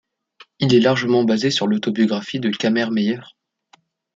[0.57, 3.19] Il est largement basé sur l'autobiographie de Cammermeyer.